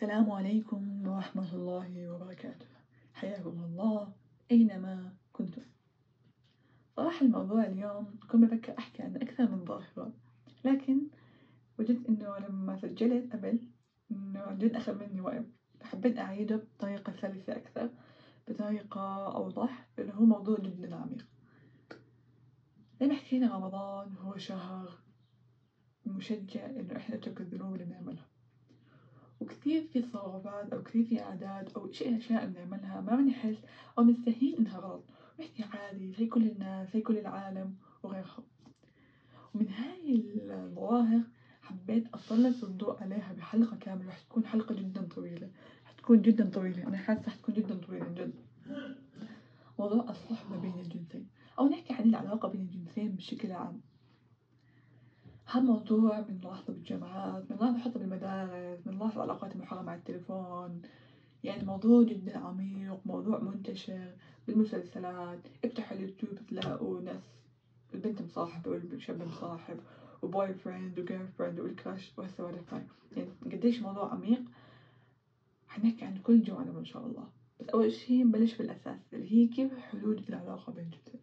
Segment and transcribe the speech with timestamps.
[0.00, 2.66] السلام عليكم ورحمة الله وبركاته.
[3.14, 4.12] حياكم الله
[4.50, 5.62] أينما كنتم.
[6.96, 10.12] صراحة الموضوع اليوم كنت بفكر أحكي عن أكثر من ظاهرة
[10.64, 11.00] لكن
[11.78, 13.60] وجدت إنه لما سجلت قبل
[14.10, 15.44] إنه جد أخذ مني وقت.
[15.80, 17.90] فحبيت أعيده بطريقة سلسة أكثر
[18.48, 21.26] بطريقة أوضح لأنه هو موضوع جدا عميق
[23.00, 24.98] زي حكينا رمضان هو شهر
[26.06, 28.29] مشجع إنه إحنا نترك الذنوب اللي نعملها
[29.40, 33.56] وكثير في تصرفات أو كثير في عادات أو شيء أشياء بنعملها ما بنحس
[33.98, 35.04] أو بنستهين إنها غلط.
[35.38, 38.42] ونحكي عادي زي كل الناس زي كل العالم وغيرها
[39.54, 41.20] ومن هاي الظواهر
[41.62, 44.08] حبيت أسلط الضوء عليها بحلقة كاملة.
[44.08, 45.50] رح تكون حلقة جدا طويلة.
[45.84, 46.86] حتكون جدا طويلة.
[46.86, 48.34] أنا حاسة حتكون جدا طويلة جد
[49.78, 51.26] موضوع الصحبة بين الجنسين.
[51.58, 53.80] أو نحكي عن العلاقة بين الجنسين بشكل عام.
[55.52, 60.80] هالموضوع بنلاحظه بالجامعات بنلاحظه حتى بالمدارس بنلاحظ العلاقات المحرمة على التليفون.
[61.44, 64.14] يعني موضوع جدا عميق موضوع منتشر
[64.46, 67.22] بالمسلسلات افتحوا اليوتيوب تلاقوا ناس
[67.94, 69.76] البنت مصاحبة والشاب مصاحب
[70.22, 72.82] و boyfriend و girlfriend وال crush وهالسوالف هاي.
[73.16, 74.42] يعني قديش موضوع عميق.
[75.68, 77.28] حنحكي عن كل جوانب إن شاء الله.
[77.60, 81.20] بس أول شي نبلش بالأساس اللي هي كيف حدود العلاقة بين الجنسين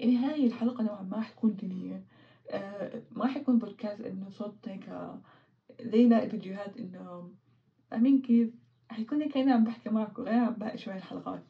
[0.00, 2.02] يعني هاي الحلقة نوعا ما حتكون دينية.
[2.50, 4.90] آه ما حيكون بودكاست إنه صوت هيك
[5.80, 7.34] زي باقي الفيديوهات إنه
[7.90, 8.50] فاهمين كيف؟
[8.90, 11.44] حيكون كأني عم بحكي معكم غير عن باقي شوي الحلقات.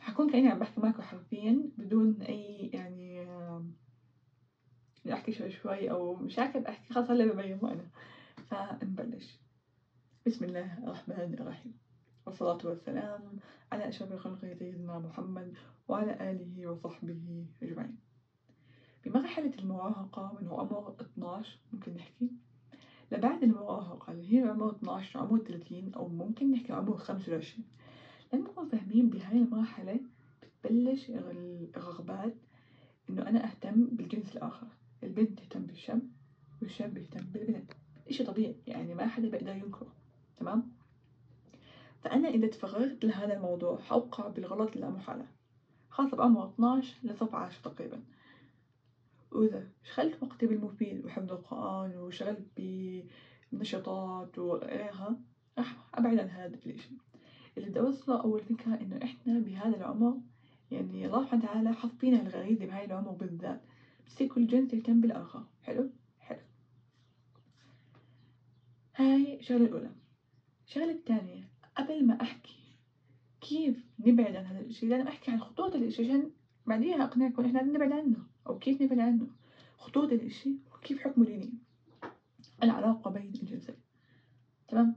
[0.00, 3.26] حكون كأني عم بحكي معكم حرفيا بدون أي يعني
[5.12, 7.90] أحكي شوي شوي أو مش عارفة أحكي خلاص هلأ ببين أنا.
[8.46, 9.40] فنبلش.
[10.26, 11.78] بسم الله الرحمن الرحيم.
[12.26, 13.38] والصلاة والسلام
[13.72, 15.54] على أشرف الخلق سيدنا محمد
[15.88, 18.07] وعلى آله وصحبه أجمعين.
[19.08, 22.30] بمرحلة المراهقة من عمر 12 ممكن نحكي؟
[23.12, 27.64] لبعد المراهقة اللي هي عمر 12 عمر 30 أو ممكن نحكي عمر 25
[28.32, 30.00] لأنه نكون فاهمين بهاي المرحلة
[30.42, 31.10] بتبلش
[31.76, 32.34] الرغبات
[33.10, 34.66] إنه أنا أهتم بالجنس الآخر.
[35.02, 36.02] البنت تهتم بالشاب
[36.62, 37.72] والشاب يهتم بالبنت.
[38.08, 39.92] إشي طبيعي يعني ما حدا بيقدر ينكره
[40.36, 40.72] تمام؟
[42.02, 45.26] فأنا إذا تفرغت لهذا الموضوع حوقع بالغلط لا محالة
[45.90, 48.02] خاصة بعمر 12 ل 17 تقريبا.
[49.32, 52.60] وإذا شغلت وقتي بالمفيد وحفظ القرآن وشغلت
[53.52, 55.20] بنشاطات وغيرها
[55.58, 56.90] راح أبعد عن هذا الإشي.
[57.56, 60.20] اللي بدي أوصله أول فكرة إنه إحنا بهذا العمر
[60.70, 63.62] يعني الله سبحانه وتعالى حط فينا الغريزة بهاي العمر بالذات.
[64.06, 65.46] بس كل جنس يهتم بالآخر.
[65.62, 66.40] حلو؟ حلو.
[68.96, 69.90] هاي الشغلة الأولى.
[70.66, 72.58] الشغلة الثانية قبل ما أحكي
[73.40, 76.30] كيف نبعد عن هذا الإشي لازم أحكي عن خطوط الإشي عشان
[76.66, 78.27] بعديها أقنعكم إحنا نبعد عنه.
[78.48, 79.26] أو كيف نبعد عنه؟
[79.78, 81.54] خطوط الإشي وكيف حكمه ديني
[82.62, 83.76] العلاقة بين الجنسين.
[84.68, 84.96] تمام؟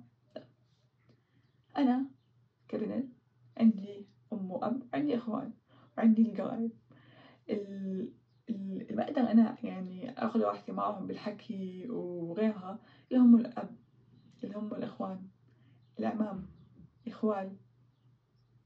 [1.77, 2.05] أنا
[2.67, 3.13] كبنت
[3.57, 5.53] عندي أم وأب عندي إخوان
[5.97, 6.71] وعندي القرايب
[7.49, 12.79] اللي بقدر أنا يعني أخذ راحتي معهم بالحكي وغيرها.
[13.11, 13.75] اللي هم الأب
[14.43, 15.27] اللي هم الإخوان
[15.99, 16.47] الأعمام
[17.07, 17.57] إخوال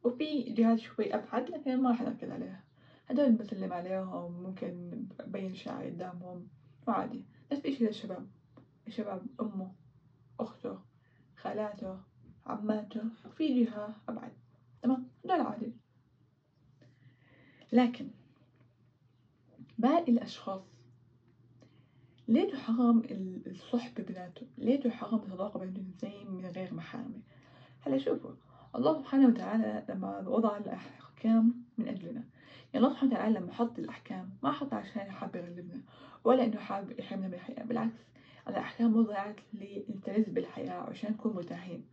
[0.04, 2.65] وفي جهات شوي أبعد لكن ما راح نركز عليها.
[3.10, 6.48] هدول بسلم عليهم ممكن أبين شعري قدامهم.
[6.88, 7.26] وعادي.
[7.52, 8.28] نفس الشي للشباب.
[8.88, 9.72] الشباب أمه
[10.40, 10.80] أخته
[11.38, 12.00] خالاته
[12.46, 14.32] عماته وفي جهة أبعد.
[14.82, 15.74] تمام؟ هدول عادي.
[17.72, 18.10] لكن
[19.78, 20.62] باقي الأشخاص
[22.28, 23.04] ليه تحرم
[23.48, 27.22] الصحبة بيناتهم؟ ليه تحرم الصداقة بين الجنسين من غير محارمة؟
[27.82, 28.32] هلا شوفوا
[28.76, 32.24] الله سبحانه وتعالى لما وضع الأحكام من أجلنا
[32.76, 35.82] يعني الله سبحانه وتعالى لما حط الأحكام ما حط عشان حاب يغلبنا
[36.24, 38.02] ولا إنه حاب يحرمنا من الحياة بالعكس
[38.48, 41.86] الأحكام وضعت لنلتزم بالحياة وعشان نكون مرتاحين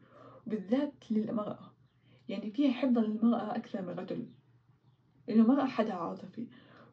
[0.47, 1.72] وبالذات للمرأة
[2.28, 4.26] يعني فيها حفظا للمرأة أكثر من الرجل
[5.28, 6.47] لأنه المرأة حدا عاطفي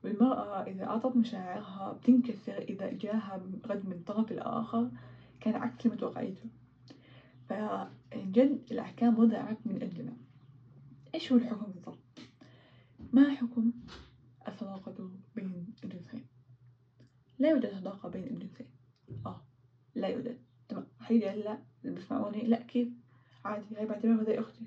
[0.03, 4.91] والمرأة إذا أعطت مشاعرها بتنكسر إذا جاها رد من الطرف الآخر
[5.39, 6.49] كان عكس المتوقعيته
[7.49, 10.17] فجد الأحكام وضعت من أجلنا
[11.15, 11.98] إيش هو الحكم بالضبط؟
[13.13, 13.71] ما حكم
[14.47, 16.25] الصداقة بين الجنسين؟
[17.39, 18.67] لا يوجد صداقة بين الجنسين
[19.25, 19.41] آه
[19.95, 20.37] لا يوجد.
[20.69, 20.87] تمام.
[20.99, 22.87] حيجي هلا اللي بيسمعوني لا كيف؟
[23.45, 24.65] عادي هاي بعتبرها زي أختي.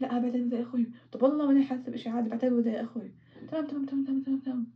[0.00, 0.86] لا بعتبرها زي أخوي.
[1.12, 3.12] طب والله ماني حاسة بإشي عادي بعتبره زي أخوي.
[3.50, 4.66] تمام تمام تمام تمام تمام تمام.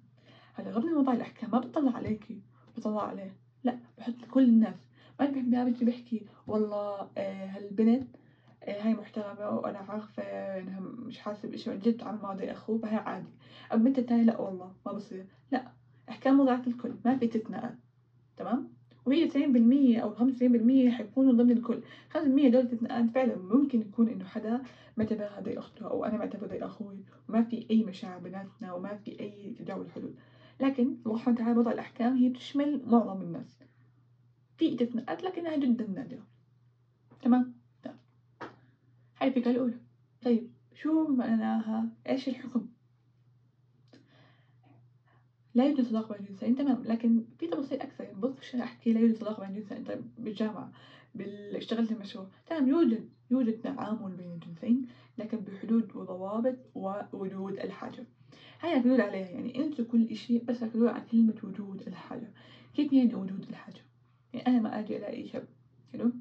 [0.54, 2.40] هلا غض وضع الأحكام ما بتطلع عليكي
[2.76, 3.36] بطلع عليه.
[3.64, 4.76] لا بحط كل الناس.
[5.20, 8.16] ما بيجي بيحكي والله آه هالبنت
[8.70, 13.28] هاي محترمة وأنا عارفة إنها مش حاسة بإشي جد معه زي أخوه فهي عادي.
[13.72, 15.26] البنت التانية لا والله ما بصير.
[15.52, 15.64] لا
[16.08, 17.74] أحكام وضعت الكل ما في استثناءات
[18.36, 18.68] تمام؟
[19.06, 21.80] وهي 90% أو 95% حيكونوا ضمن الكل.
[22.12, 22.18] 5%
[22.48, 24.62] دول استثناءات فعلا ممكن يكون إنه حدا
[24.96, 29.20] معتبرها زي أخته أو أنا معتبر زي أخوي وما في أي مشاعر بيناتنا وما في
[29.20, 30.14] أي تجاوز حدود
[30.60, 33.58] لكن الله سبحانه وتعالى وضع الأحكام هي بتشمل معظم الناس.
[34.58, 36.26] في استثناءات لكنها جدا نادرة.
[37.22, 37.57] تمام؟
[39.22, 39.78] الفكرة الأولى.
[40.22, 42.68] طيب شو معناها؟ إيش الحكم؟
[45.54, 48.04] لا يوجد صداقة بين الجنسين تمام لكن في تفاصيل أكثر.
[48.04, 50.72] يعني بص أحكي؟ لا يوجد صداقة بين الجنسين طيب بالجامعة
[51.54, 54.86] اشتغلت المشروع تمام يوجد يوجد تعامل بين الجنسين
[55.18, 58.06] لكن بحدود وضوابط ووجود الحاجة.
[58.60, 59.28] هاي ركزوا عليها.
[59.28, 62.32] يعني انسوا كل إشي بس ركزوا على كلمة وجود الحاجة.
[62.74, 63.80] كيف يعني وجود الحاجة؟
[64.32, 65.48] يعني أنا ما أجي ألاقي شاب
[65.92, 66.12] حلو؟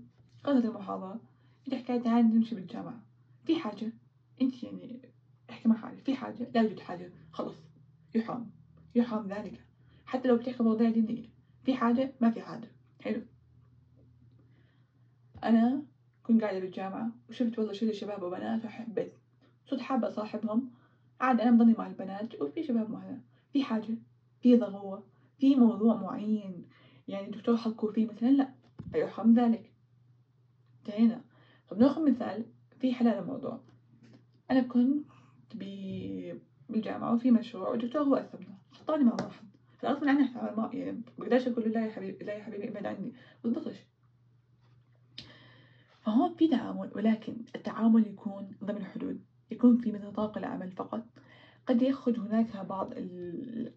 [0.44, 1.19] قصة المحاضرة.
[1.68, 3.02] انت حكاية تعال نمشي بالجامعة.
[3.46, 3.94] في حاجة
[4.42, 5.02] انت يعني
[5.50, 6.04] احكي مع حالك.
[6.06, 7.12] في حاجة لا يوجد حاجة.
[7.31, 7.56] خلص
[8.16, 8.52] يحرم.
[8.96, 9.66] يحرم ذلك.
[10.06, 11.30] حتى لو بتحكي مواضيع دينية.
[11.64, 12.72] في حاجة ما في حاجة.
[13.02, 13.22] حلو.
[15.44, 15.84] أنا
[16.24, 19.14] كنت قاعدة بالجامعة وشفت والله شلة شباب وبنات وحبيت.
[19.69, 20.72] صرت حابة أصاحبهم.
[21.22, 23.22] عادي أنا بضلني مع البنات وفي شباب معنا.
[23.54, 23.98] في حاجة
[24.42, 25.04] في ضرورة
[25.40, 26.66] في موضوع معين.
[27.08, 28.54] يعني الدكتور حكوا فيه مثلا لا
[28.96, 29.72] يحرم ذلك.
[30.80, 31.26] انتهينا
[31.69, 32.46] طب ناخذ مثال
[32.80, 33.60] في حلال الموضوع.
[34.52, 35.06] أنا كنت
[36.69, 39.48] بالجامعة وفي مشروع والدكتور هو أثبنا حطاني مع واحد.
[39.80, 43.14] فغصبا عني ما يعني بقدرش أقول له لا يا حبيبي لا يا حبيبي إبعد عني.
[43.44, 43.75] بضبطش
[46.02, 49.22] فهون في تعامل ولكن التعامل يكون ضمن حدود.
[49.52, 51.06] يكون في نطاق العمل فقط.
[51.68, 52.94] قد يخرج هناك بعض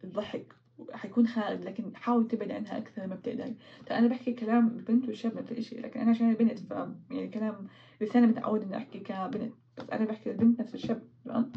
[0.04, 0.54] الضحك
[0.92, 3.54] حيكون خارج لكن حاول تبعد عنها أكثر ما بتقدر.
[3.90, 6.70] أنا بحكي كلام بنت وشاب نفس الشيء لكن أنا عشان بنت ف
[7.10, 7.66] يعني كلام
[8.00, 9.52] لساني متعود إني أحكي كبنت.
[9.78, 11.52] بس أنا بحكي البنت نفس الشاب تمام؟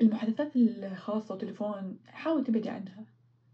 [0.00, 3.06] المحادثات الخاصة وتليفون حاول تبعدي عنها.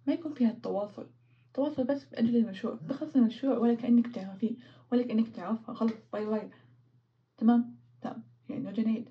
[0.06, 1.06] ما يكون فيها التواصل
[1.54, 2.74] تواصل بس بأجل المشروع.
[2.74, 4.56] بخلص المشروع ولا كأنك بتعرفيه
[4.92, 6.50] ولا كأنك تعرفها خلص باي باي.
[7.36, 9.08] تمام؟ تمام يعني نرجع نعيد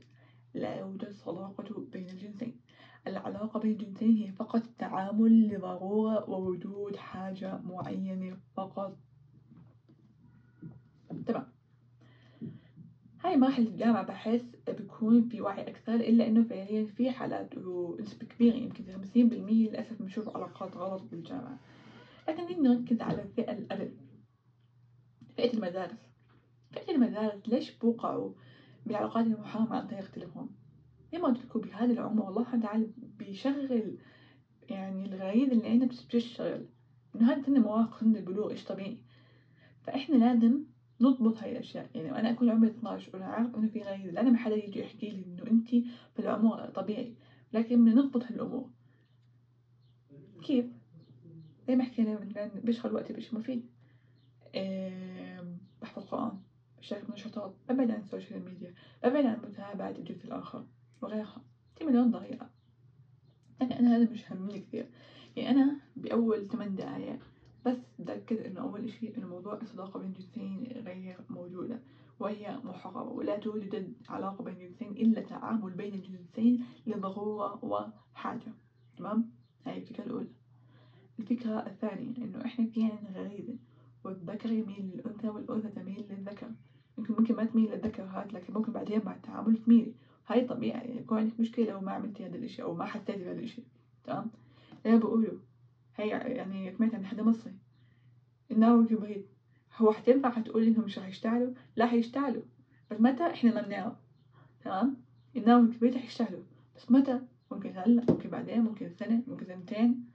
[0.54, 2.60] لا يوجد صداقة بين الجنسين.
[3.08, 8.98] العلاقة بين الجنسين هي فقط تعامل لضرورة ووجود حاجة معينة فقط.
[11.26, 11.48] تمام.
[13.24, 18.56] هاي مراحل الجامعة بحس بيكون في وعي أكثر إلا إنه فعليا في حالات ونسبة كبيرة
[18.56, 21.60] يمكن خمسين بالمية للأسف بنشوف علاقات غلط بالجامعة.
[22.28, 23.92] لكن نركز على الفئة الأقل
[25.38, 26.10] فئة المدارس.
[26.72, 28.32] فئة المدارس ليش بوقعوا
[28.86, 30.50] بالعلاقات المحرمة عن طريق التليفون
[31.12, 33.98] زي ما قلت لكم بهذا العمر والله سبحانه وتعالى بيشغل
[34.70, 36.66] يعني الغريزة اللي عندنا بتشتغل.
[37.16, 38.98] إنه هذا سن مراهقة سن البلوغ إيش طبيعي؟
[39.84, 40.64] فإحنا لازم
[41.02, 41.90] نضبط هاي الأشياء.
[41.96, 45.10] يعني أنا أكون عمري 12 وأنا عارف إنه في غريزة لا ما حدا يجي يحكي
[45.10, 45.70] لي إنه أنت
[46.14, 47.14] في العمر طبيعي.
[47.54, 48.70] لكن بدنا نضبط هالأمور.
[50.42, 50.66] كيف؟
[51.68, 53.66] زي ما حكينا مثلا بشغل وقتي بشي مفيد
[55.82, 56.32] بحفظ قرآن
[56.80, 60.66] بشارك نشاطات ببعد عن ال social media ببعد عن متابعة الجنس الآخر.
[61.02, 61.42] وغيرها
[61.76, 62.50] في مليون طريقة
[63.62, 64.90] لكن أنا هذا مش همني كثير.
[65.36, 67.20] يعني أنا بأول ثمان دقايق
[67.66, 71.80] بس بتأكد إنه أول إشي إنه موضوع الصداقة بين الجنسين غير موجودة.
[72.20, 73.02] وهي محرمة.
[73.02, 78.54] ولا توجد علاقة بين الجنسين إلا تعامل بين الجنسين لضرورة وحاجة.
[78.98, 79.32] تمام؟
[79.66, 80.30] هاي الفكرة الأولى.
[81.20, 83.58] الفكرة الثانية إنه إحنا في عنا غريزة.
[84.04, 86.52] والذكر يميل للأنثى والأنثى تميل للذكر.
[86.98, 89.94] يمكن ممكن ما تميل للذكر هاد لكن ممكن بعدين مع التعامل تميلي
[90.28, 93.64] هاي طبيعي يكون عندك مشكلة لو ما عملتي هذا الإشي أو ما حسيتي بهذا الإشي
[94.04, 94.32] تمام؟
[94.86, 95.40] أنا بقوله.
[95.96, 97.54] هي يعني سمعتها من حدا مصري.
[98.52, 99.28] إنه كبريت
[99.78, 102.44] هو حتنفع حتقول إنهم مش رح يشتغلوا لا حيشتغلوا
[102.92, 103.94] بس متى إحنا ما بنعرف؟
[104.64, 104.98] تمام؟
[105.38, 106.44] إنه كبريت حيشتغلوا
[106.76, 110.06] بس متى؟ ممكن هلأ ممكن بعدين ممكن سنة ممكن سنتين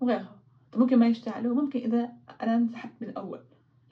[0.00, 0.40] وغيرها.
[0.76, 3.40] ممكن ما يشتغلوا ممكن إذا أنا انسحبت من الأول.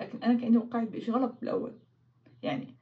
[0.01, 1.73] لكن أنا كأني وقعت بإشي غلط بالأول.
[2.43, 2.75] يعني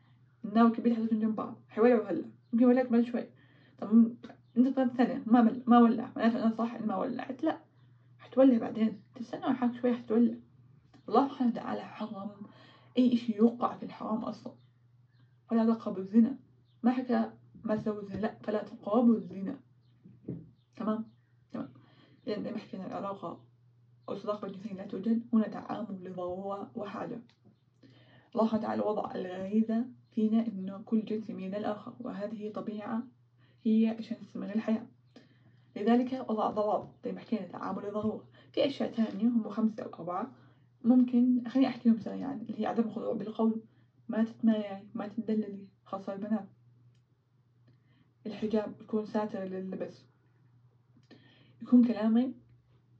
[0.44, 1.54] الناوي كبير حدثهم جنب بعض.
[1.68, 2.24] حيولعوا هلأ.
[2.56, 3.28] ممكن ولعت بعد شوي
[3.78, 3.92] طب
[4.56, 5.62] أنت طلعت سنة ما مل...
[5.66, 7.60] ما ولع معناته أنا صح إني ما ولعت؟ لا
[8.18, 9.02] حتولع بعدين.
[9.14, 10.34] تستنى حالك شوي حتولع
[11.08, 12.30] الله سبحانه وتعالى حرم
[12.98, 14.52] أي إشي يوقع في الحرام أصلا.
[15.50, 16.38] فلا تقربوا الزنا
[16.82, 17.32] ما حكى
[17.64, 19.60] ما تسووا الزنا لا فلا تقربوا الزنا.
[20.76, 21.04] تمام؟
[21.52, 21.68] تمام.
[22.26, 23.40] إذا زي ما حكينا العلاقة
[24.08, 27.20] أو صداقة الجنسين لا توجد هنا تعامل لضرورة وحاجة.
[28.34, 33.02] الله تعالى وضع الغريزة فينا إنه كل جنس يميل للآخر وهذه طبيعة
[33.64, 34.86] هي عشان تستمر الحياة.
[35.76, 40.32] لذلك وضع ضوابط زي ما حكينا تعامل لضرورة في أشياء تانية هم خمسة أو أربعة.
[40.84, 43.62] ممكن خليني أحكيهم سريعا اللي هي عدم الخضوع بالقول.
[44.08, 46.48] ما تتمايعي ما تدللي خاصة البنات.
[48.26, 50.04] الحجاب يكون ساتر لللبس.
[51.62, 52.34] يكون كلامي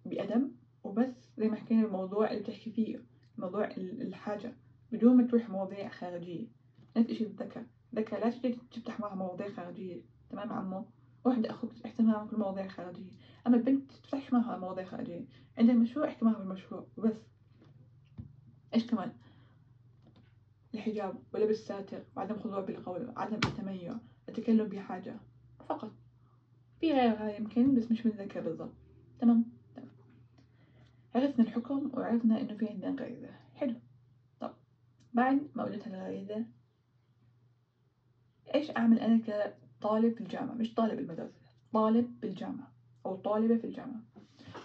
[0.06, 0.52] بأدب
[0.85, 3.02] وبس زي ما حكينا الموضوع اللي بتحكي فيه
[3.38, 4.56] موضوع الحاجة.
[4.92, 6.56] بدون ما تروح مواضيع خارجية.
[6.97, 10.00] نفس الشي الذكاء الذكاء لا تجي تفتح معها مواضيع خارجية.
[10.31, 10.85] تمام عمو؟
[11.25, 13.11] واحد أخوك احكي معه كل مواضيع خارجية
[13.47, 15.25] أما البنت تفتحش معها مواضيع خارجية.
[15.59, 17.17] عندها مشروع معها بالمشروع وبس
[18.75, 19.12] إيش كمان؟
[20.75, 23.97] الحجاب ولبس ساتر وعدم خضوع بالقول وعدم التميع.
[24.29, 25.17] التكلم بحاجة
[25.69, 25.93] فقط.
[26.81, 28.73] في غيرها يمكن بس مش متذكر بالضبط.
[29.21, 29.45] تمام.
[29.76, 29.88] تمام
[31.15, 33.75] عرفنا الحكم وعرفنا إنه في عندنا غريزة حلو.
[34.41, 34.55] طب
[35.15, 36.45] بعد ما قلت الغريزة
[38.55, 41.33] إيش أعمل أنا كطالب في الجامعة مش طالب المدرسة
[41.73, 42.73] طالب بالجامعة
[43.07, 44.00] أو طالبة في الجامعة.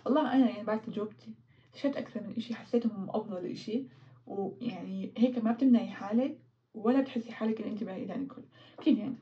[0.06, 1.34] والله أنا يعني بعد تجربتي
[1.68, 3.84] اكتشفت أكثر من إشي حسيتهم أفضل إشي.
[4.26, 6.34] ويعني هيك ما بتمنعي حالك
[6.74, 8.42] ولا بتحسي حالك إن أنت بعيدة عن الكل.
[8.82, 9.16] كيف يعني؟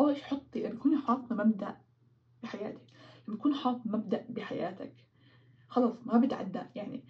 [0.00, 1.72] أول شي حطي لما تكوني حاطة مبدأ
[2.42, 2.80] بحياتك.
[3.28, 4.90] لما تكون حاط مبدأ بحياتك
[5.68, 6.62] خلص ما بتعدى.
[6.74, 7.00] يعني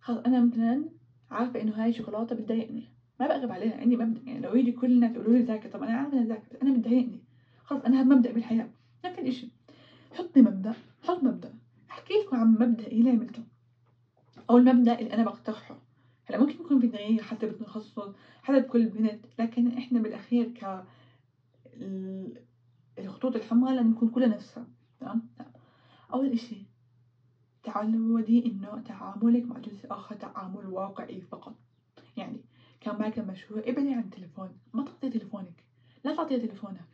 [0.00, 0.88] خلص أنا مثلا
[1.30, 2.82] عارفة إنه هاي شوكولاتة بتضايقني.
[3.20, 5.92] ما بقرب عليها عندي مبدأ يعني لو يجي كل الناس يقولوا لي ذاكر طب أنا
[5.98, 7.20] عارفة إنها ذاكر؟ أنا بتضايقني
[7.64, 8.68] خلص أنا هذا مبدأ بالحياة.
[9.04, 9.48] نفس الإشي
[10.14, 11.54] حطي مبدأ حط مبدأ.
[11.90, 13.42] أحكي لكم عن مبدأ اللي عملته.
[14.50, 15.78] أو المبدأ اللي أنا بقترحه.
[16.24, 20.84] هلأ ممكن يكون في تغيير حسب التخصص حسب كل بنت لكن إحنا بالأخير ك
[22.98, 24.66] الخطوط الحمراء لازم نكون كلها نفسها
[25.00, 25.28] تمام؟
[26.12, 26.56] أول إشي
[27.62, 31.54] تعودي إنه تعاملك مع جنس آخر تعامل واقعي فقط.
[32.86, 35.64] كان معك مشروع ابعدي عن التليفون ما تعطيه تليفونك.
[36.04, 36.84] لا تعطيه تليفونك.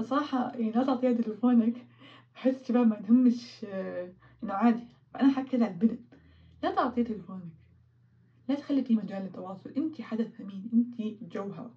[0.00, 1.86] صراحة يعني لا تعطيها تليفونك
[2.34, 3.66] بحس الشباب ما عندهمش
[4.42, 4.82] إنه عادي.
[5.14, 6.00] فأنا حكي على البنت
[6.62, 7.52] لا تعطيه تليفونك.
[8.48, 9.70] لا تخلي في مجال للتواصل.
[9.70, 11.70] انت حدا ثمين انت جوهر.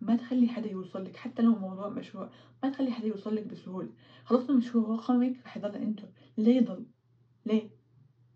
[0.00, 2.30] ما تخلي حدا يوصل لك حتى لو موضوع مشروع.
[2.62, 3.92] ما تخلي حدا يوصل لك بسهولة.
[4.24, 6.00] خلاص المشروع رقمك رح يضل انت
[6.38, 6.86] ليه يضل.
[7.46, 7.70] ليه؟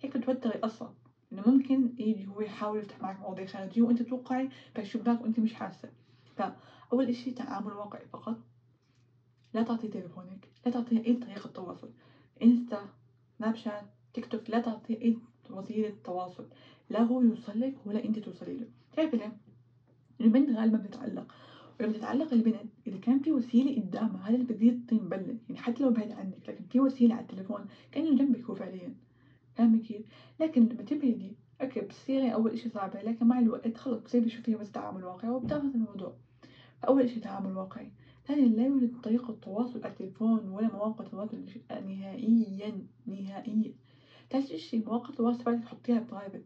[0.01, 0.95] هيك بتوتري أصلا
[1.33, 5.89] إنه ممكن يجي هو يحاول يفتح معك مواضيع خارجية وأنت توقعي بهالشباك وأنت مش حاسة.
[6.37, 8.37] فأول إشي تعامل واقعي فقط.
[9.55, 11.91] لا تعطي تليفونك لا تعطي أي طريقة تواصل
[12.43, 12.89] إنستا
[13.39, 15.19] سناب شات تيك توك لا تعطي أي
[15.51, 16.47] وسيلة تواصل
[16.91, 18.69] لا هو يوصل لك ولا أنت توصلي له.
[18.93, 19.37] تعرف ليه؟
[20.21, 21.35] البنت غالبا بتتعلق.
[21.81, 25.39] ولما تتعلق البنت إذا كان في وسيلة قدامها هذا اللي بتزيد طين بلة.
[25.49, 28.95] يعني حتى لو بعيد عنك لكن في وسيلة على التليفون كأنه جنبك هو فعليا.
[29.55, 30.03] فاهمة كيف؟
[30.41, 34.71] لكن لما تبعدي okay بتصيري أول إشي صعبة لكن مع الوقت خلص بتصيري تشوفيها بس
[34.73, 36.17] تعامل واقعي وبتاخذ الموضوع.
[36.83, 37.91] فأول إشي تعامل واقعي
[38.27, 43.75] ثانيا لا يوجد طريقة تواصل على التليفون ولا مواقع تواصل نهائيا نهائيا.
[44.31, 46.45] ثالث إشي مواقع التواصل بعد تحطيها private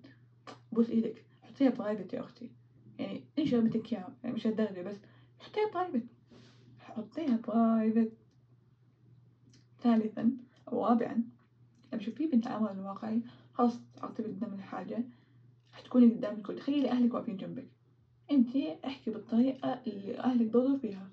[0.72, 2.50] بوس إيدك حطيها برايفت يا أختي.
[2.98, 4.96] يعني إيش بدك إياه يعني مش هالدرجة بس
[5.38, 6.06] حطيها برايفت
[6.78, 8.12] حطيها برايفت
[9.82, 10.32] ثالثا
[10.68, 11.24] أو رابعا
[11.92, 13.22] لما تشوفيه بالتعامل الواقعي
[13.60, 15.04] خلاص تعطي قدام الحاجة
[15.72, 16.56] حتكوني قدام الكل.
[16.56, 17.68] تخيلي أهلك واقفين جنبك.
[18.30, 21.10] انتي أحكي بالطريقة اللي أهلك برضو فيها.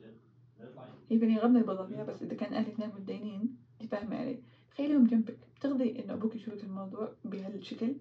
[1.09, 4.39] هي بني غبنا برضو فيها بس إذا كان أهلك نام متدينين انتي فاهمة علي.
[4.71, 5.37] تخيليهم جنبك.
[5.55, 7.95] بترضي إنه أبوك يشوفك الموضوع بهالشكل؟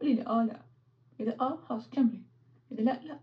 [0.00, 0.62] قولي لي آه لا.
[1.20, 2.22] إذا آه خلاص كملي.
[2.72, 3.18] إذا لا لا.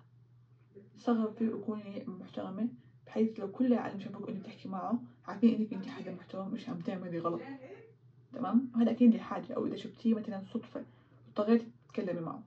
[0.97, 2.67] صغري وكوني محترمة
[3.05, 6.79] بحيث لو كل العالم شافوك إنك تحكي معه عارفين إنك انت حدا محترم مش عم
[6.79, 7.41] تعملي غلط.
[8.33, 10.85] تمام؟ وهذا أكيد دي حاجة أو إذا شفتيه مثلا صدفة
[11.27, 12.43] واضطريتي تتكلمي معه.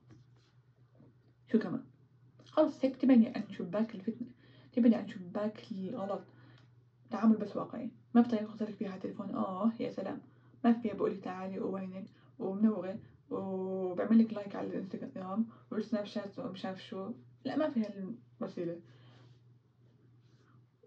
[1.51, 1.83] شو كمان؟
[2.45, 4.27] خلص هيك تبعدي عن شباك الفتنة
[4.73, 6.23] تبعدي عن شباك الغلط.
[7.09, 7.91] تعامل بس واقعي.
[8.15, 10.21] ما بطريقة خطرك فيها تليفون آه يا سلام.
[10.63, 12.05] ما فيها بقولك تعالي ووينك
[12.39, 12.99] ومنورة
[13.29, 17.11] وبعمل لك like على الانستغرام والسناب شات ومش عارف شو.
[17.45, 17.85] لا ما في
[18.41, 18.79] هالوسيلة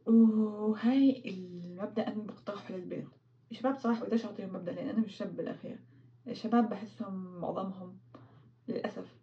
[0.06, 3.15] وهاي المبدأ أنا بقترحه للبنت
[3.50, 5.78] الشباب صراحة بقدرش أعطيهم مبدأ لأن أنا مش شاب بالأخير.
[6.28, 7.98] الشباب بحسهم معظمهم
[8.68, 9.16] للأسف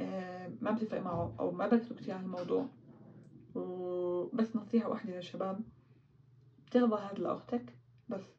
[0.00, 2.68] آه، ما بتفرق معه أو ما بركزوا كتير على الموضوع.
[3.54, 5.60] وبس نصيحة واحدة للشباب
[6.66, 7.74] بترضى هاد لأختك
[8.08, 8.34] بس.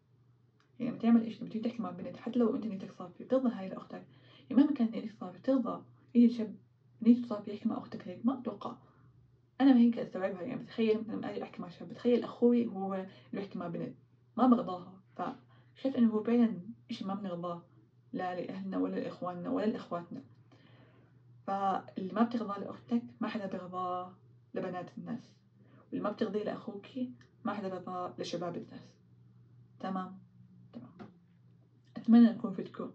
[0.79, 3.69] يعني تعمل إيش لما تيجي تحكي مع بنت حتى لو أنت نيتك صافية بترضى هاي
[3.69, 4.05] لأختك.
[4.49, 5.83] يعني مهما كان نيتك صافية بترضى
[6.15, 6.55] يجي شاب
[7.01, 8.75] نيته صافية يحكي مع أختك هيك ما أتوقع.
[9.61, 10.41] أنا هيك أستوعبها.
[10.41, 13.95] يعني بتخيل لما أجي أحكي مع شاب بتخيل أخوي هو اللي بيحكي مع بنت.
[14.37, 16.61] ما برضاها فشايف إنه هو فعلا
[16.91, 17.61] إشي ما بنرضاه
[18.13, 20.23] لا لأهلنا ولا لإخواننا ولا لإخواتنا.
[21.47, 24.13] فاللي ما بترضاه لأختك ما حدا بيرضاه
[24.53, 25.35] لبنات الناس
[25.87, 26.85] واللي ما بترضيه لأخوك
[27.45, 28.95] ما حدا بيرضاه لشباب الناس.
[29.79, 30.19] تمام؟
[30.73, 31.09] تمام.
[31.97, 32.91] أتمنى أكون فدكم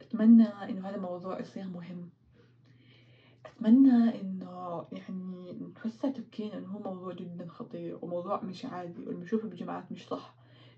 [0.00, 2.10] أتمنى إنه هذا الموضوع يصير مهم.
[3.46, 9.48] أتمنى إنه يعني نتوسع تفكيرنا إنه هو موضوع جدا خطير وموضوع مش عادي واللي بنشوفه
[9.48, 10.34] بالجامعات مش صح.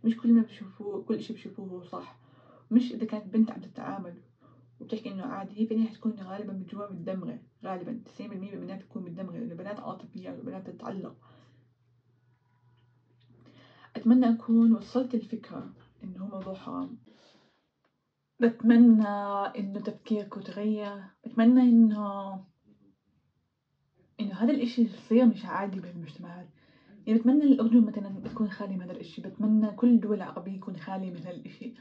[0.06, 2.16] مش كل ما بشوفوه كل إشي بشوفوه هو صح.
[2.70, 4.22] مش إذا كانت بنت عم تتعامل
[4.80, 9.04] وبتحكي إنه عادي فإنها حتكون غالبا من جوا متدمرة غالبا تسعين بالمية من البنات بتكون
[9.04, 11.14] متدمرة لأنه بنات عاطفيات وبنات تتعلق.
[13.96, 16.98] أتمنى أكون وصلت الفكرة إنه هو موضوع حرام.
[18.40, 19.08] بتمنى
[19.58, 22.44] إنه تفكيركم تغير بتمنى إنه
[24.20, 26.48] إنه هذا الإشي يصير مش عادي بالمجتمعات
[27.06, 31.10] يعني بتمنى الأردن مثلا تكون خالية من هذا الإشي بتمنى كل الدول العربية يكون خالية
[31.10, 31.74] من هذا الإشي.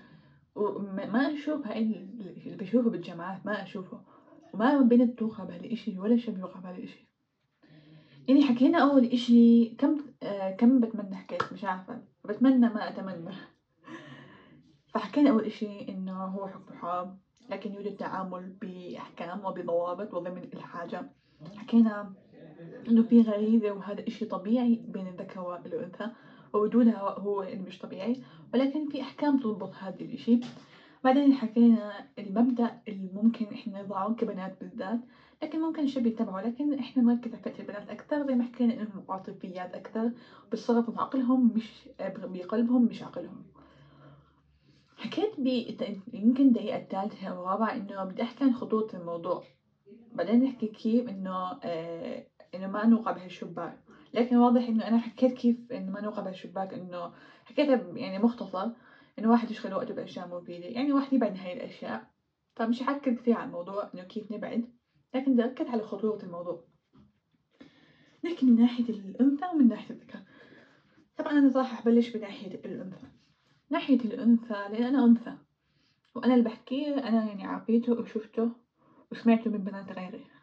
[0.56, 4.02] وما أشوف هاي اللي بشوفه بالجامعات ما أشوفه.
[4.54, 7.10] وما بنت توقع بهذا الإشي ولا شاب يوقع بهذا الإشي.
[8.28, 12.02] يعني حكينا أول إشي كم آه كم بتمنى حكيت مش عارفة.
[12.26, 13.36] بتمنى ما أتمنى.
[14.88, 17.18] فحكينا أول إشي إنه هو حكم حرام
[17.50, 21.12] لكن يوجد تعامل بأحكام وبضوابط وضمن الحاجة.
[21.56, 22.14] حكينا
[22.88, 26.10] إنه في غريزة وهذا إشي طبيعي بين الذكر والأنثى
[26.54, 28.14] ووجودها هو اللي مش طبيعي
[28.54, 30.40] ولكن في أحكام تضبط هذا الإشي.
[31.04, 35.00] بعدين حكينا المبدأ اللي ممكن إحنا نضعه كبنات بالذات
[35.44, 39.04] لكن ممكن الشاب يتبعه لكن إحنا نركز على فئة البنات أكثر زي ما حكينا إنهم
[39.10, 40.12] عاطفيات أكثر
[40.52, 43.44] بيتصرفوا بعقلهم مش بقلبهم مش عقلهم.
[44.98, 45.48] حكيت ب
[46.14, 49.44] يمكن الدقيقة الثالثة أو الرابعة إنه بدي أحكي عن خطورة الموضوع.
[50.14, 53.84] بعدين نحكي كيف إنه آه إنه ما نوقع بهالشباك.
[54.14, 57.12] لكن واضح إنه أنا حكيت كيف إنه ما نوقع بهالشباك إنه
[57.46, 58.72] حكيتها يعني مختصر
[59.20, 60.66] إنه واحد يشغل وقته بأشياء مفيدة.
[60.66, 62.12] يعني واحد يبعد عن هاي الأشياء.
[62.56, 64.66] فمش حكي كثير عن الموضوع إنه كيف نبعد
[65.14, 66.64] لكن بدي أركز على خطورة الموضوع.
[68.26, 70.20] نحكي من ناحية الأنثى ومن ناحية الذكر
[71.18, 73.08] طبعا أنا صراحة أبلش بناحية الأنثى.
[73.70, 75.38] ناحية الأنثى لأن أنا أنثى.
[76.16, 78.52] وأنا اللي بحكيه أنا يعني عرفيته وشفته
[79.12, 80.35] وسمعته من بنات غيري.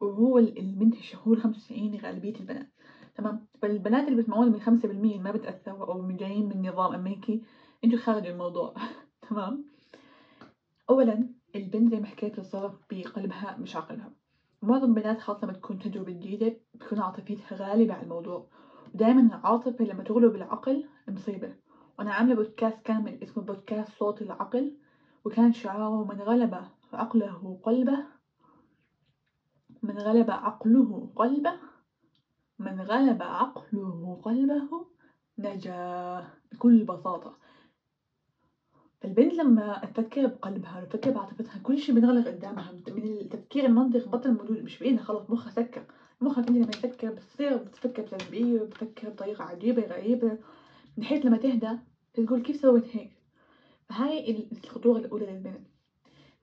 [0.00, 2.72] وهو هو الخمسة وتسعين غالبية البنات.
[3.14, 7.42] تمام؟ فالبنات اللي بيسمعوني من خمسة بالمية ما بتأثروا أو من جايين من نظام أمريكي
[7.84, 8.74] أنتوا خارج الموضوع.
[9.30, 9.64] تمام؟
[10.90, 14.12] أولا البنت زي ما حكيت تتصرف بقلبها مش عقلها
[14.62, 18.48] معظم البنات خاصة لما تكون تجربة جديدة بتكون عاطفيتها غالبة على الموضوع.
[18.94, 21.56] ودائما العاطفة لما تغلب العقل مصيبة.
[21.98, 24.76] وأنا عاملة بودكاست كامل اسمه بودكاست صوت العقل
[25.24, 28.19] وكان شعاره من غلب عقله قلبه
[29.82, 31.52] من غلب عقله قلبه
[32.58, 34.86] من غلب عقله قلبه
[35.38, 37.38] نجا بكل بساطة.
[39.04, 44.62] البنت لما تفكر بقلبها وتفكر بعاطفتها كل شي بينغلق قدامها من التفكير المنطق بطل موجود
[44.62, 45.82] مش بإيدها خلص مخها سكر.
[46.20, 50.38] مخك انت لما يفكر بتصير بتفكر بسلبية وبتفكر بطريقة عجيبة غريبة.
[50.96, 51.78] من حيث لما تهدى
[52.14, 53.10] تقول كيف سويت هيك؟
[53.88, 55.66] فهاي الخطورة الأولى للبنت.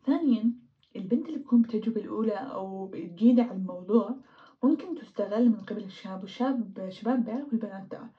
[0.06, 0.67] ثانيا
[0.98, 4.16] البنت اللي بتكون بالتجربة الأولى أو جديدة على الموضوع
[4.64, 8.12] ممكن تستغل من قبل الشاب والشاب شباب بيعرفوا البنات ده.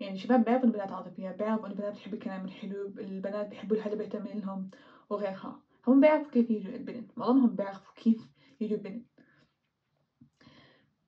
[0.00, 4.70] يعني شباب بيعرفوا البنات عاطفية بيعرفوا البنات بتحب الكلام الحلو البنات بيحبوا الحدا بيهتم لهم
[5.10, 5.60] وغيرها.
[5.86, 7.10] هم بيعرفوا كيف يجوا البنت.
[7.16, 8.28] معظمهم بيعرفوا كيف
[8.60, 9.04] يجوا البنت.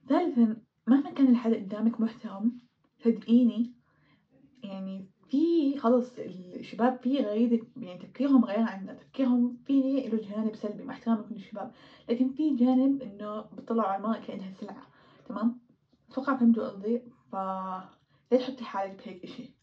[0.09, 0.57] ثالثا
[0.87, 2.59] مهما كان الحدا قدامك محترم
[3.05, 3.73] صدقيني
[4.63, 10.83] يعني في خلص الشباب في غريزة يعني تفكيرهم غير عنا تفكيرهم في له جانب سلبي
[10.85, 11.73] مع احترامي لكل الشباب
[12.09, 14.91] لكن في جانب إنه بيطلعوا على المرأة كأنها سلعة
[15.25, 15.61] تمام؟
[16.11, 16.99] أتوقع فهمتوا قصدي؟
[17.33, 17.35] ف
[18.33, 19.55] لا تحطي حالك بهيك إشي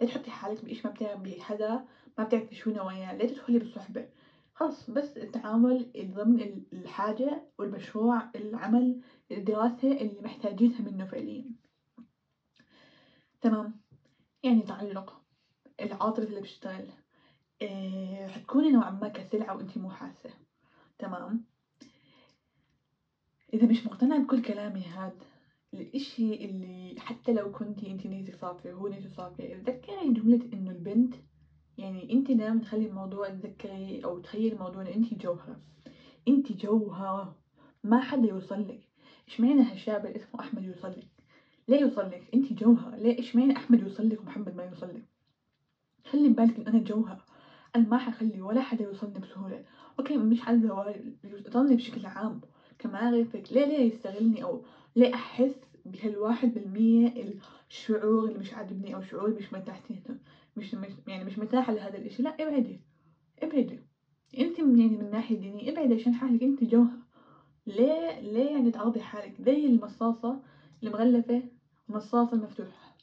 [0.00, 1.84] لا تحطي حالك بإشي ما بتعرف بحدا
[2.18, 4.08] ما بتعرفي شو نواياه لا تدخلي بالصحبة.
[4.54, 9.00] خلص بس التعامل ضمن الحاجة والمشروع العمل
[9.32, 11.52] الدراسة اللي محتاجينها منه فعليا.
[13.40, 13.81] تمام؟
[14.42, 15.22] يعني تعلق
[15.80, 16.90] العاطفة اللي بتشتغل
[17.62, 20.30] إيه حتكوني نوعا ما كسلعة وإنتي مو حاسة.
[20.98, 21.44] تمام؟
[23.54, 25.22] إذا مش مقتنعة بكل كلامي هاد
[25.74, 31.14] الإشي اللي حتى لو كنتي إنتي نيتك صافية وهو نيته صافية تذكري جملة إنه البنت
[31.78, 35.60] يعني إنتي دايما تخلي الموضوع تذكري أو تخيلي الموضوع إن إنتي جوهرة
[36.28, 37.36] إنتي جوهرة
[37.84, 38.88] ما حدا يوصلك
[39.28, 41.21] اشمعنى هالشاب اللي اسمه أحمد يوصلك
[41.68, 45.04] ليه يوصلك انتي جوهرة ليه اشمعنى أحمد يوصلك ومحمد ما يوصلك
[46.06, 47.24] خلي ببالك إن أنا جوهرة
[47.76, 49.64] أنا ما حخلي ولا حدا يوصلني بسهولة.
[49.98, 52.40] أوكي مش على الزواج يوصلني بشكل عام.
[52.78, 54.62] كمعرفة ليه ليه يستغلني أو
[54.96, 57.14] ليه أحس بهالواحد بالمية
[57.70, 60.02] الشعور اللي مش عاجبني أو شعور مش مرتاحتي
[60.56, 62.22] مش مش يعني مش مرتاحة لهذا الإشي.
[62.22, 62.80] لا إبعدي.
[63.42, 63.80] إبعدي.
[64.38, 66.98] انت من يعني من ناحية دينية إبعدي عشان حالك انت جوهر.
[67.66, 69.40] ليه ليه يعني تعرضي حالك.
[69.42, 70.42] زي المصاصة
[70.82, 71.42] المغلفة
[71.88, 72.96] المصاصة المفتوحة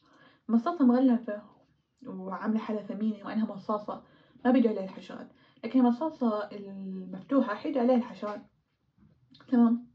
[0.47, 1.41] مصاصة مغلفة
[2.07, 4.03] وعاملة حالها ثمينة وأنها مصاصة
[4.45, 5.27] ما بيجي عليها الحشرات.
[5.63, 8.41] لكن المصاصة المفتوحة حيجي عليها الحشرات.
[9.47, 9.87] تمام؟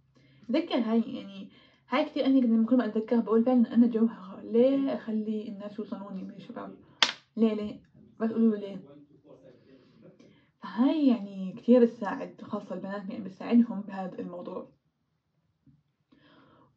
[0.48, 1.50] تذكر هاي يعني
[1.88, 6.22] هاي كتير أنا لما كل ما أتذكرها بقول فعلا أنا جوهرة ليه أخلي الناس يوصلوني
[6.22, 6.76] من الشباب؟
[7.36, 7.80] ليه ليه؟
[8.20, 8.84] بس قولوا ليه.
[10.62, 14.70] هاي يعني كثير تساعد خاصة البنات يعني بتساعدهم بهذا الموضوع،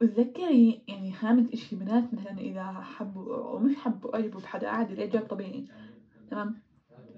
[0.01, 5.21] وتذكري يعني خامس إشي البنات مثلًا إذا حبوا أو مش حبوا أعجبوا بحدا عادي الإعجاب
[5.21, 5.65] طبيعي.
[6.31, 6.55] تمام،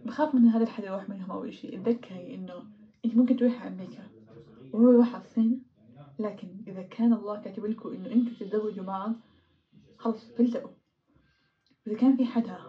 [0.05, 2.63] بخاف من هذا الحدا يروح منهم أو إشي اتذكري إنه
[3.05, 4.03] إنتِ ممكن تروحي أمريكا
[4.73, 5.61] وهو يروح على الصين،
[6.19, 9.13] لكن إذا كان الله كاتب لكم إنه أنتم تتزوجوا بعض
[9.97, 10.71] خلص تلزقوا،
[11.87, 12.59] إذا كان في حدا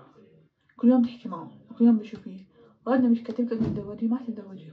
[0.76, 2.46] كل يوم تحكي معه وكل يوم بتشوفيه
[2.86, 4.72] وهذا مش كاتب لك تتزوجي ما تتزوجي،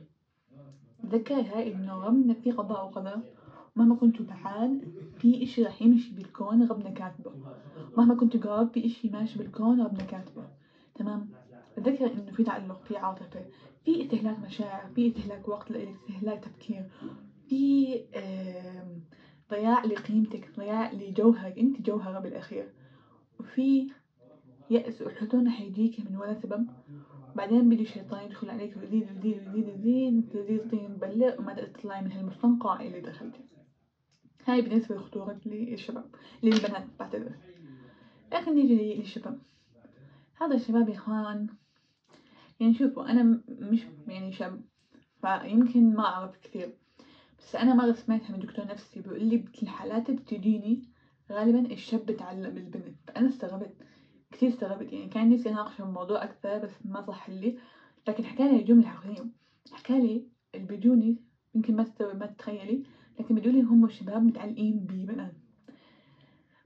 [1.04, 3.20] تذكري هاي إنه ربنا في قضاء وقدر
[3.78, 7.32] مهما كنتوا بعاد في إشي رح يمشي بالكون ربنا كاتبه،
[7.98, 10.48] مهما كنتوا قراب في إشي ماشي بالكون ربنا كاتبه،
[10.96, 11.30] تمام،
[11.76, 13.46] تذكري إنه في تعلق في عاطفة
[13.86, 16.88] في استهلاك مشاعر في استهلاك وقت استهلاك تفكير
[17.50, 18.02] في
[19.52, 22.74] ضياع لقيمتك ضياع لجوهرك انتِ جوهرة بالأخير،
[23.40, 23.88] وفي
[24.70, 26.70] يأس وحزن حيجيكِ من ولا سبب،
[27.36, 32.12] بعدين بيجي الشيطان يدخل عليكِ ويزيد ويزيد ويزيد ويزيد تزيد طين بلة وما تطلعي من
[32.12, 33.36] هالمستنقع اللي دخلتِ،
[34.48, 37.32] هاي بالنسبة لخطورة للشباب للبنات بعتذر،
[38.34, 39.40] لكن نيجي للشباب،
[40.42, 41.48] هذا الشباب يا إخوان
[42.60, 44.62] يعني شوفوا أنا مش يعني شاب
[45.22, 46.78] فيمكن ما أعرف كثير.
[47.40, 50.82] بس أنا مرة سمعتها من دكتور نفسي بيقول لي الحالات اللي بتجيني
[51.32, 53.74] غالبا الشاب بتعلم البنت فأنا استغربت
[54.32, 57.58] كثير استغربت يعني كان نفسي أناقش الموضوع أكثر بس ما صح لي
[58.08, 59.30] لكن حكالي جملة حرفيا
[59.72, 61.18] حكالي اللي بيجوني
[61.56, 62.84] يمكن ما ما تتخيلي
[63.20, 65.34] لكن بيجولي هم شباب متعلقين ببنات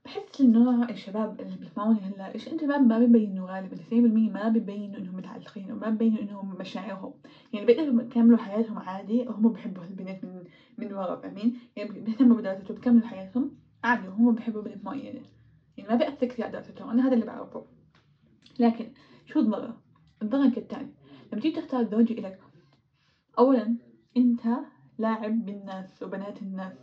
[0.06, 5.72] باحس إنه الشباب اللي بيسمعوني هلأ الشباب ما بيبينوا غالبًا 90% ما بيبينوا إنهم متعلقين
[5.72, 7.12] وما بيبينوا إنهم مشاعرهم،
[7.54, 10.44] يعني بيقدروا يكملوا حياتهم عادي وهم بيحبوا هالبنت من
[10.78, 13.50] من ورا فاهمين؟ يعني بيهتموا بدراستهم بيكملوا حياتهم
[13.84, 15.22] عادي وهم بيحبوا بنت معينة،
[15.78, 17.62] يعني ما بيأثر كثير على دراستهم أنا هذا اللي بعرفه،
[18.60, 18.90] لكن
[19.26, 19.74] شو الضرر؟
[20.22, 20.88] الضرر كالتالي
[21.32, 22.40] لما تيجي تختار زوج إلك
[23.40, 23.76] أولًا
[24.18, 24.42] أنت
[25.02, 26.78] لاعب بالناس وبنات الناس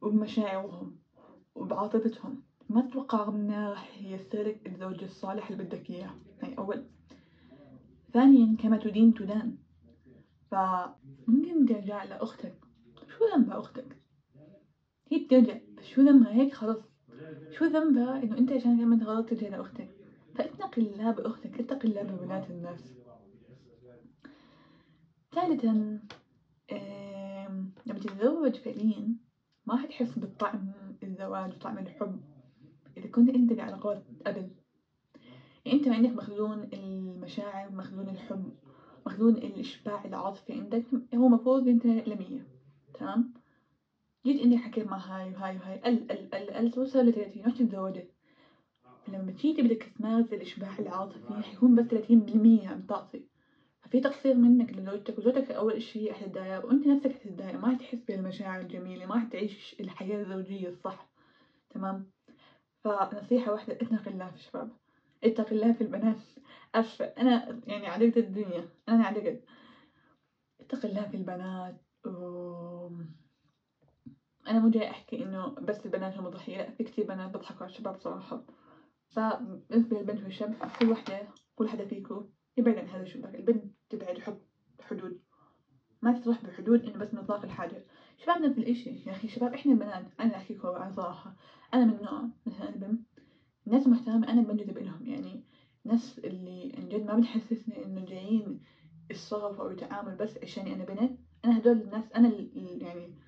[0.00, 0.98] وبمشاعرهم.
[1.54, 2.42] وبعاطفتهم.
[2.68, 6.10] ما تتوقع ربنا راح ييسرلك الزوج الصالح اللي بدك إياه؟
[6.42, 6.84] هاي أول.
[8.12, 9.58] ثانيا كما تدين تدان.
[10.50, 12.54] فممكن ترجع لأختك.
[13.18, 13.96] شو ذنبها أختك؟
[15.10, 15.58] هي بترجع.
[15.78, 16.80] بس شو ذنبها؟ هيك خلص.
[17.50, 19.90] شو ذنبها إنه أنت عشان عملت غلط ترجع لأختك؟
[20.34, 22.94] فاتق الله بأختك اتق الله ببنات الناس.
[25.34, 26.00] ثالثا
[27.86, 29.14] لما تتزوج فعليا
[29.66, 32.20] ما حتحس بطعم الزواج وطعم الحب
[32.96, 34.50] إذا كنت أنت بعلاقات قبل
[35.64, 38.52] يعني أنت عندك مخزون المشاعر مخزون الحب
[39.06, 42.46] مخزون الإشباع العاطفي عندك هو مفروض أنت لمية.
[42.94, 43.34] تمام؟
[44.26, 45.78] جيت إني حكيت مع هاي وهاي وهاي.
[45.78, 48.10] قل قل قل قل توصل لثلاثين رحت تزوجت
[49.08, 53.31] لما تيجي بدك تمارس الإشباع العاطفي حيكون بس ثلاثين بالمية عم تعطي
[53.92, 59.06] في تقصير منك لزوجتك وزوجتك أول إشي حتتضايق وأنت نفسك حتتضايق ما حتحس بالمشاعر الجميلة
[59.06, 61.10] ما حتعيش الحياة الزوجية الصح
[61.70, 62.10] تمام؟
[62.84, 64.70] فنصيحة واحدة اتق الله في الشباب
[65.24, 66.16] اتق الله في البنات.
[66.74, 69.44] أسفة أنا يعني عدقت الدنيا أنا عدقت
[70.60, 72.88] اتق الله في البنات و...
[74.48, 77.96] أنا مو جاي أحكي إنه بس البنات هم ضحية في كتير بنات بضحكوا على الشباب
[77.96, 78.46] صراحة.
[79.08, 84.40] فبالنسبة للبنت والشاب كل وحدة كل حدا فيكم يبعد عن هذا الشباك البنت تبعد حط
[84.80, 85.20] حدود.
[86.02, 87.86] ما تروح بحدود إنه بس نطاق الحاجة.
[88.16, 88.90] شباب نفس الإشي.
[88.90, 91.36] يا أخي شباب إحنا البنات أنا أحكيكم عن صراحة.
[91.74, 93.00] أنا من نوع مثلا بنت
[93.66, 95.06] ناس محترمة أنا بنجذب إلهم.
[95.06, 95.44] يعني
[95.84, 98.60] ناس اللي عن جد ما بتحسسني إنه جايين
[99.10, 101.18] الصرف أو التعامل بس عشاني أنا بنت.
[101.44, 103.18] أنا هدول الناس أنا يعني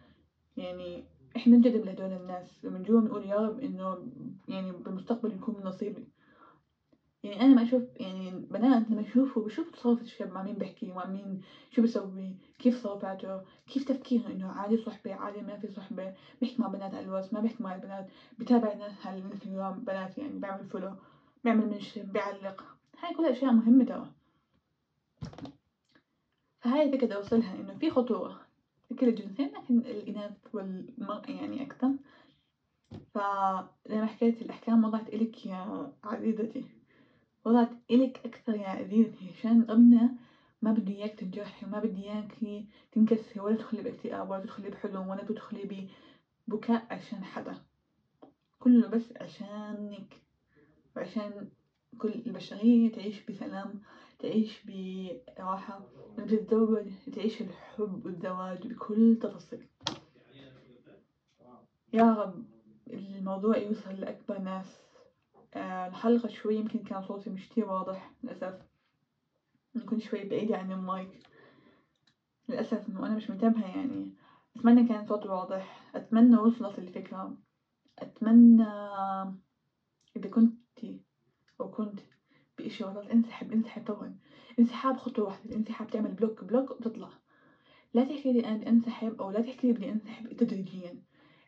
[0.56, 1.04] يعني
[1.36, 2.64] إحنا ننجذب لهدول الناس.
[2.64, 4.12] ومن جوا بنقول يا رب إنه
[4.48, 6.08] يعني بالمستقبل يكون من نصيبي
[7.24, 11.04] يعني أنا ما أشوف يعني بنات لما يشوفوا بشوفوا تصرف الشاب مع مين بيحكي مع
[11.06, 16.62] مين شو بيسوي كيف تصرفاته كيف تفكيره إنه عادي صحبة عادي ما في صحبة بيحكي
[16.62, 18.06] مع بنات الواتس ما بيحكي مع البنات
[18.38, 20.94] بتابع ناس على الانستغرام بنات يعني بيعمل follow
[21.44, 22.64] بيعمل mention بيعلق.
[23.00, 24.06] هاي كلها أشياء مهمة ترى.
[26.60, 28.40] فهاي الفكرة أوصلها إنه في خطورة
[28.98, 31.90] كل الجنسين لكن الإناث والمرأة يعني أكثر.
[33.14, 36.73] فلما حكيت الأحكام وضعت إلك يا عزيزتي.
[37.44, 40.14] وضعت إلك أكثر يا عزيزتي عشان ربنا.
[40.62, 45.22] ما بده إياك تنجرحي وما بدي إياكي تنكسري ولا تدخلي بإكتئاب ولا تدخلي بحزن ولا
[45.22, 45.88] تدخلي
[46.48, 47.54] ببكاء عشان حدا.
[48.58, 50.20] كله بس عشانك
[50.96, 51.46] وعشان
[51.98, 53.80] كل البشرية تعيش بسلام
[54.18, 55.80] تعيش براحة.
[56.18, 59.66] لما تتزوج تعيش الحب والزواج بكل تفاصيل.
[61.92, 62.42] يا رب
[62.92, 64.93] الموضوع يوصل لأكبر ناس.
[65.56, 68.54] الحلقة شوي يمكن كان صوتي مش كتير واضح للأسف.
[69.76, 71.18] نكون شوي بعيدة عن المايك.
[72.48, 74.08] للأسف إنه أنا مش منتبهة يعني.
[74.56, 75.90] أتمنى كان صوتي واضح.
[75.94, 77.34] أتمنى وصلت الفكرة.
[77.98, 78.62] أتمنى
[80.16, 80.50] إذا كنتِ
[81.60, 82.00] أو كنت
[82.58, 84.14] بإشي غلط انسحب انسحب طبعًا.
[84.58, 85.44] انسحاب خطوة واحدة.
[85.50, 86.44] الانسحاب تعمل block.
[86.44, 87.08] block وتطلع
[87.94, 90.96] لا تحكي لي أنا انسحب أو لا تحكي لي بدي انسحب تدريجيًا.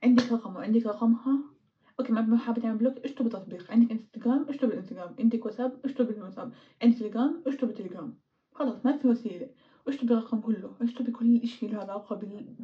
[0.03, 1.56] عندك رقم وعندك رقمها.
[2.01, 3.71] okay ما حابة تعمل block اشطب تطبيق.
[3.71, 7.43] عندك انستجرام اشطب الانستجرام عندك واتساب اشطب الواتساب عندك تليجرام.
[7.47, 8.19] اشطب التليجرام
[8.53, 9.51] خلاص ما في وسيلة.
[9.89, 10.77] اشطبي الرقم كله.
[10.81, 12.17] اشطبي كل إشي له علاقة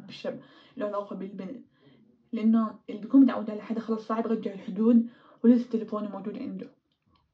[0.07, 0.39] بالشاب
[0.77, 1.65] له علاقة بالبنت.
[2.31, 5.09] لأنه اللي بيكون متعود على حدا خلاص صعب يرجع الحدود
[5.43, 6.67] ولسه تليفونه موجود عنده.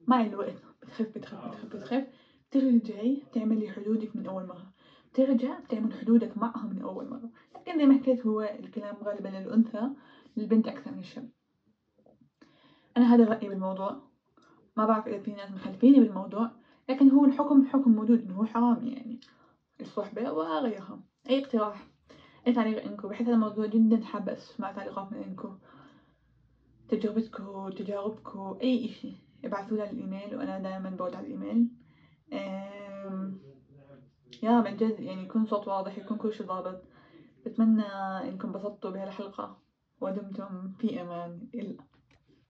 [0.08, 2.08] مع الوقت بتخف بتخف بتخف بتخف.
[2.52, 4.74] ترجعي تعملي حدودك من أول مرة.
[5.14, 7.30] ترجع تعمل حدودك معها من أول مرة.
[7.56, 9.90] لكن زي ما حكيت هو الكلام غالبا للأنثى
[10.38, 11.30] للبنت أكثر من الشاب.
[13.00, 14.02] أنا هذا رأيي بالموضوع.
[14.78, 16.52] ما بعرف إذا في ناس مخالفيني بالموضوع
[16.90, 19.20] لكن هو الحكم حكم موجود إنه هو حرام يعني.
[19.82, 21.00] الصحبة وغيرها.
[21.30, 21.88] أي اقتراح؟
[22.48, 25.58] أي تعليق عندكم؟ بحس هذا الموضوع جدا حابة أسمع تعليقات من عندكم.
[26.90, 29.14] تجربتكم تجاربكم أي إشي.
[29.46, 31.68] ابعثولي على الإيميل وأنا دائما برد على الإيميل
[34.44, 36.82] يا من جد يعني يكون صوت واضح يكون كل شي ضابط.
[37.46, 37.84] بتمنى
[38.30, 39.58] إنكم انبسطتوا بهالحلقة
[40.02, 41.48] ودمتم في أمان.
[41.56, 41.99] الله